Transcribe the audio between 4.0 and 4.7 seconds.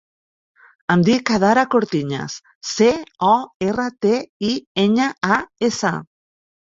te, i,